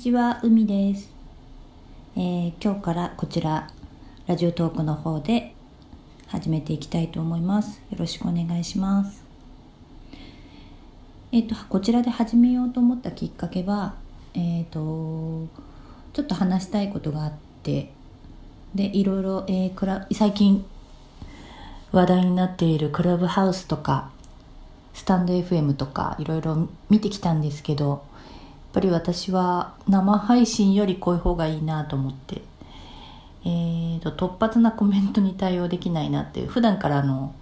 [0.00, 1.12] ちは、海です、
[2.16, 3.68] えー、今日からこちら、
[4.26, 5.54] ラジオトークの方で
[6.26, 7.82] 始めていきたいと思います。
[7.90, 9.22] よろしくお願いします。
[11.32, 13.92] えっ、ー、と、こちらで始めようと思ったきっかけは、
[14.32, 15.46] えっ、ー、と、
[16.14, 17.92] ちょっと話したいことがあって、
[18.74, 20.64] で、いろいろ、えー、クラ最近
[21.92, 24.10] 話題になっているクラブハウスとか、
[24.94, 28.02] スタンド FM とかいろいろ見てきたんですけど
[28.70, 32.42] っぱり私は生配信よりこういう方がいいなと思って、
[33.44, 36.46] えーと、突発なコメントに対応できないなっていう。
[36.46, 37.34] 普段からの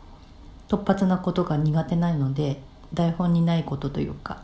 [0.69, 2.61] 突発なことが苦手なので
[2.95, 4.43] 台本にないことというか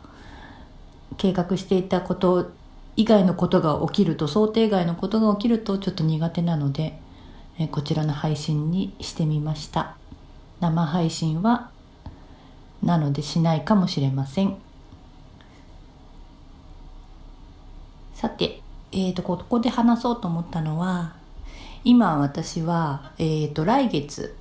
[1.16, 2.50] 計画していたこと
[2.96, 6.98] 以外のことが起きると想定外のことが起きるとちょっと苦手なので、
[7.58, 9.96] えこちらの配信にしてみました。
[10.60, 11.70] 生配信は
[12.82, 14.63] なのでしないかもしれません。
[18.24, 21.12] さて、えーと、ここで話そうと思ったのは
[21.84, 24.34] 今私は、えーと、来月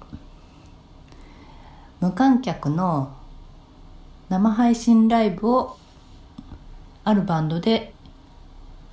[2.00, 3.14] 無観客の
[4.30, 5.76] 生配信ライブを
[7.04, 7.94] あるバンドで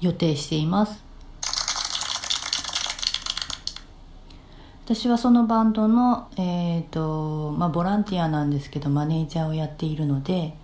[0.01, 1.05] 予定しています。
[4.87, 10.57] 私はそのバンドの、えーとまあ、ボランティアなんですけどマネージャーをやっているので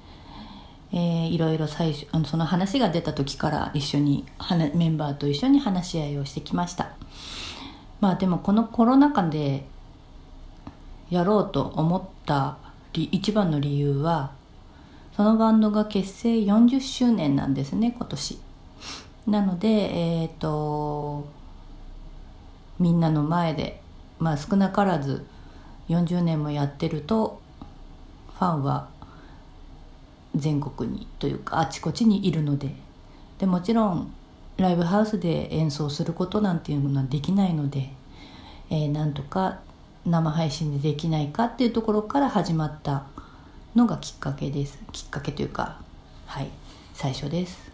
[0.97, 4.25] えー、いろいろ最初あのその話が出た時から一緒に
[4.75, 6.93] メンバーと一緒に話し合いをしてきました。
[8.01, 9.67] まあでもこのコロナ禍で
[11.11, 12.57] やろうと思った
[12.95, 14.33] 一番の理由は
[15.15, 18.39] そのバンドが結成40周年なんですね今年。
[19.27, 21.29] なのでえっ、ー、と
[22.79, 23.83] みんなの前で
[24.19, 25.27] まあ少なからず
[25.91, 27.43] 40年もやってると
[28.39, 28.96] ファンは
[30.37, 32.87] 全国にというかあちこちにいるので。
[33.39, 34.13] でもちろん
[34.57, 37.91] ライブハウスで演奏することなんていうものはできないので、
[38.71, 39.61] えー、なんとか
[40.07, 43.07] 生配信でできないかっていうところから始まった
[43.75, 44.79] のがきっかけです。
[44.93, 45.81] きっかけというか
[46.27, 46.49] はい
[46.95, 47.71] 最初です。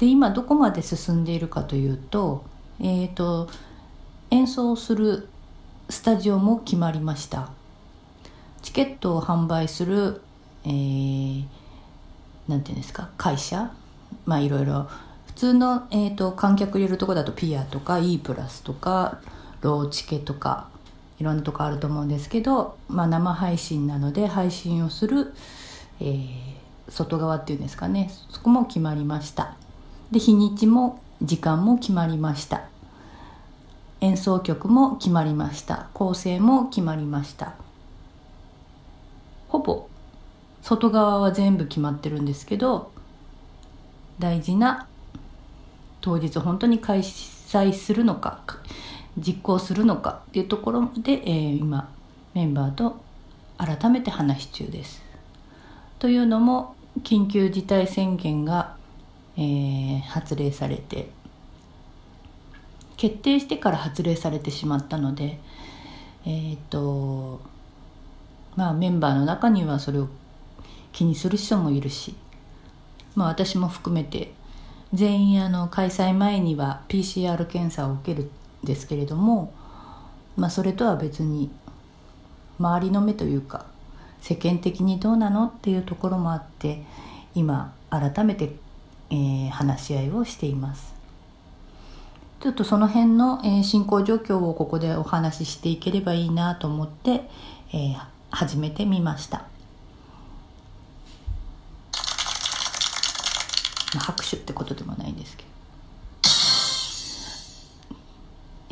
[0.00, 2.44] で今どこまで進んでいるかというと
[2.80, 3.48] えっ、ー、と
[4.30, 5.28] 演奏する
[5.88, 7.50] スタジオも決まりました。
[8.62, 10.22] チケットを販売する
[10.64, 11.44] えー、
[12.48, 13.10] なんていうんですか？
[13.16, 13.72] 会社？
[14.26, 14.88] まあいろいろ。
[15.26, 19.20] 普通の、えーと、観客入れるとこだとピアとか E プラスとか
[19.62, 20.68] ローチケとか
[21.18, 25.32] いろんなとこあると思うんですけど、まあ、生配信なので配信をする、
[26.00, 26.36] えー、
[26.90, 28.10] 外側っていうんですかね。
[28.30, 29.56] そこも決まりました。
[30.10, 32.64] で日にちも時間も決まりました。
[34.02, 35.88] 演奏曲も決まりました。
[35.94, 37.54] 構成も決まりました。
[39.48, 39.88] ほぼ
[40.62, 42.92] 外側は全部決まってるんですけど
[44.18, 44.86] 大事な
[46.00, 48.40] 当日本当に開催するのか
[49.18, 51.92] 実行するのかっていうところで、えー、今
[52.34, 53.00] メンバーと
[53.58, 55.02] 改めて話し中です。
[55.98, 58.76] というのも緊急事態宣言が、
[59.36, 61.10] えー、発令されて
[62.96, 65.38] 決定してから発令されてしまったので
[66.24, 67.40] えっ、と
[68.56, 70.08] まあメンバーの中にはそれを
[70.92, 72.14] 気にする人もいるし、
[73.14, 74.32] まあ、私も含めて
[74.92, 78.30] 全員あの開催前には PCR 検査を受けるん
[78.64, 79.52] ですけれども、
[80.36, 81.50] まあ、それとは別に
[82.58, 83.66] 周りの目というか
[84.20, 86.82] 世間的にどうなのっていうところもあって
[87.34, 88.52] 今改めて、
[89.10, 90.92] えー、話し合いをしています。
[92.40, 97.28] ちょっとその辺の、えー、進行状況をここでお話ししていければいいなと思って、
[97.72, 97.96] えー、
[98.30, 99.51] 始めてみました。
[103.98, 105.52] 拍手ってことでもないんですけど。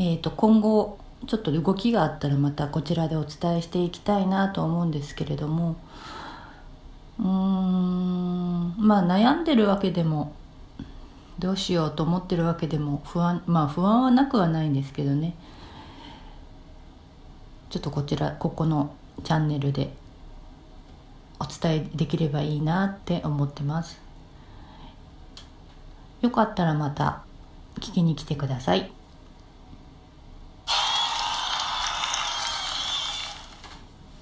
[0.03, 5.77] えーと、今後ちょっと動きがあったらまたこちらでお伝えしていきたいなと思うんですけれども
[7.19, 10.33] うーんまあ悩んでるわけでも
[11.39, 15.35] どうしようと思ってるわけでも不安まあ不安はなくはないんですけどね
[17.69, 19.93] ちょっとこちらここのチャンネルで
[21.39, 24.10] お伝えできればいいなって思ってます。
[26.21, 27.23] よかったらまた
[27.77, 28.93] 聞きに来てください。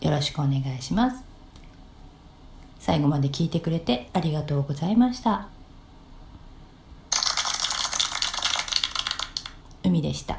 [0.00, 1.24] よろしくお願いします。
[2.78, 5.48] 最後まで聞いてくれてありがとうございました。
[9.82, 10.38] 海でした。